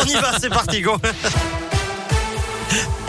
[0.00, 0.96] On y va, c'est parti, go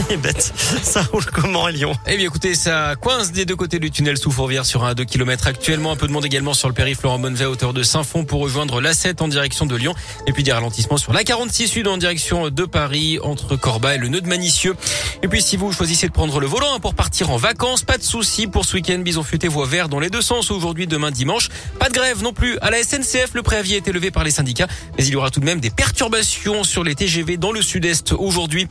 [0.10, 0.53] est bête.
[0.81, 1.94] Ça roule comment à Lyon?
[2.08, 5.05] Eh bien écoutez, ça coince des deux côtés du tunnel sous Fourvière sur un 2
[5.05, 5.92] km actuellement.
[5.92, 8.42] Un peu de monde également sur le périph' Laurent Bonnevet à hauteur de Saint-Fond pour
[8.42, 9.94] rejoindre l'A7 en direction de Lyon.
[10.28, 13.97] Et puis des ralentissements sur la 46 Sud en direction de Paris entre Corba et
[13.97, 14.76] le nœud de Manicieux.
[15.22, 18.03] Et puis si vous choisissez de prendre le volant pour partir en vacances, pas de
[18.03, 18.99] souci pour ce week-end.
[18.99, 21.49] Bison futé voie vert dans les deux sens aujourd'hui, demain, dimanche.
[21.79, 23.33] Pas de grève non plus à la SNCF.
[23.33, 24.67] Le préavis a été levé par les syndicats.
[24.97, 28.13] Mais il y aura tout de même des perturbations sur les TGV dans le sud-est
[28.13, 28.67] aujourd'hui.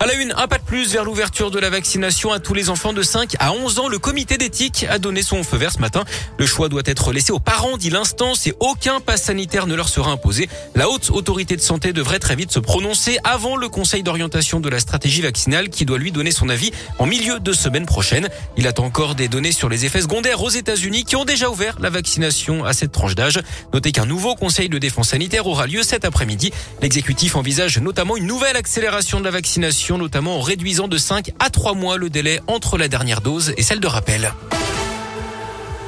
[0.00, 2.70] À la une, un pas de plus vers l'ouverture de la vaccination à tous les
[2.70, 3.88] enfants de 5 à 11 ans.
[3.88, 6.04] Le comité d'éthique a donné son feu vert ce matin.
[6.38, 9.88] Le choix doit être laissé aux parents, dit l'instance, et aucun pass sanitaire ne leur
[9.88, 10.48] sera imposé.
[10.74, 14.68] La haute autorité de santé devrait très vite se prononcer avant le conseil d'orientation de
[14.68, 18.28] la stratégie vaccinale qui doit lui donner son avis en milieu de semaine prochaine.
[18.56, 21.76] Il attend encore des données sur les effets secondaires aux États-Unis qui ont déjà ouvert
[21.80, 23.40] la vaccination à cette tranche d'âge.
[23.72, 26.52] Notez qu'un nouveau conseil de défense sanitaire aura lieu cet après-midi.
[26.80, 31.50] L'exécutif envisage notamment une nouvelle accélération de la vaccination, notamment en réduisant de 5 à
[31.50, 34.32] 3 mois le délai entre la dernière dose et celle de rappel.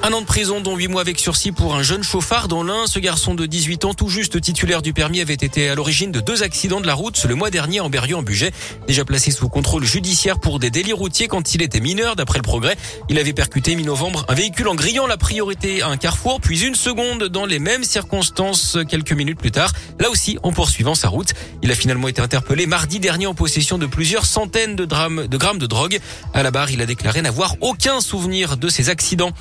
[0.06, 2.86] Un an de prison, dont 8 mois avec sursis pour un jeune chauffard dans l'un.
[2.86, 6.20] Ce garçon de 18 ans, tout juste titulaire du permis, avait été à l'origine de
[6.20, 8.50] deux accidents de la route le mois dernier en Berrieux en Bugey.
[8.86, 12.42] Déjà placé sous contrôle judiciaire pour des délits routiers quand il était mineur, d'après le
[12.42, 12.76] progrès.
[13.08, 16.74] Il avait percuté mi-novembre un véhicule en grillant la priorité à un carrefour, puis une
[16.74, 19.72] seconde dans les mêmes circonstances quelques minutes plus tard.
[19.98, 21.32] Là aussi, en poursuivant sa route.
[21.62, 25.58] Il a finalement été interpellé mardi dernier en possession de plusieurs centaines de, de grammes
[25.58, 25.98] de drogue.
[26.34, 29.32] À la barre, il a déclaré n'avoir aucun souvenir de ces accidents.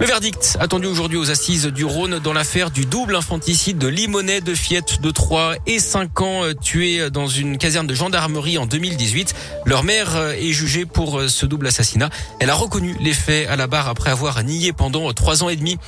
[0.00, 4.40] Le verdict attendu aujourd'hui aux assises du Rhône dans l'affaire du double infanticide de Limonet
[4.40, 8.66] de Fiette de 3 et 5 ans euh, tués dans une caserne de gendarmerie en
[8.66, 9.34] 2018.
[9.64, 12.10] Leur mère euh, est jugée pour euh, ce double assassinat.
[12.40, 15.56] Elle a reconnu les faits à la barre après avoir nié pendant trois ans et
[15.56, 15.78] demi.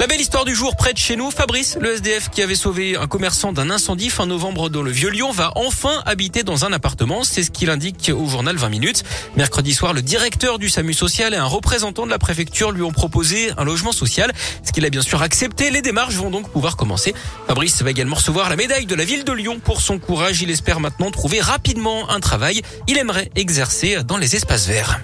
[0.00, 2.96] La belle histoire du jour près de chez nous, Fabrice, le SDF qui avait sauvé
[2.96, 7.22] un commerçant d'un incendie fin novembre dans le Vieux-Lyon, va enfin habiter dans un appartement.
[7.22, 9.04] C'est ce qu'il indique au journal 20 minutes.
[9.36, 12.90] Mercredi soir, le directeur du SAMU social et un représentant de la préfecture lui ont
[12.90, 14.32] proposé un logement social.
[14.64, 15.70] Ce qu'il a bien sûr accepté.
[15.70, 17.14] Les démarches vont donc pouvoir commencer.
[17.46, 20.42] Fabrice va également recevoir la médaille de la ville de Lyon pour son courage.
[20.42, 22.62] Il espère maintenant trouver rapidement un travail.
[22.88, 25.00] Il aimerait exercer dans les espaces verts.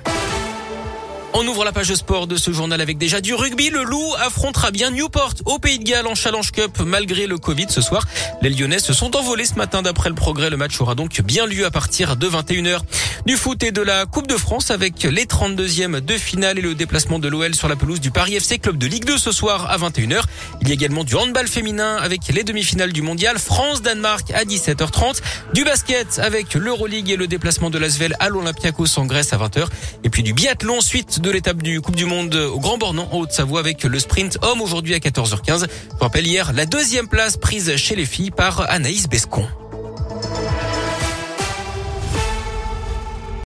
[1.34, 3.68] On ouvre la page sport de ce journal avec déjà du rugby.
[3.68, 7.66] Le Loup affrontera bien Newport au Pays de Galles en Challenge Cup malgré le Covid
[7.68, 8.06] ce soir.
[8.40, 10.48] Les Lyonnais se sont envolés ce matin d'après le progrès.
[10.48, 12.80] Le match aura donc bien lieu à partir de 21h.
[13.26, 16.74] Du foot et de la Coupe de France avec les 32e de finale et le
[16.74, 19.70] déplacement de l'OL sur la pelouse du Paris FC Club de Ligue 2 ce soir
[19.70, 20.22] à 21h.
[20.62, 25.20] Il y a également du handball féminin avec les demi-finales du mondial France-Danemark à 17h30.
[25.52, 29.66] Du basket avec l'Euroleague et le déplacement de l'Asvel à l'Olympiakos en Grèce à 20h.
[30.04, 33.18] Et puis du biathlon suite de l'étape du Coupe du Monde au Grand Bornand en
[33.18, 35.66] Haute-Savoie avec le sprint homme aujourd'hui à 14h15.
[35.90, 39.46] Pour rappel, hier, la deuxième place prise chez les filles par Anaïs Bescon.